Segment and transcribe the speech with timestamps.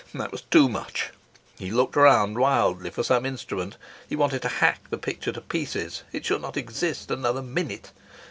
[0.15, 1.11] That was too much.
[1.59, 3.77] He looked round wildly for some instrument;
[4.09, 7.91] he wanted to hack the picture to pieces; it should not exist another minute.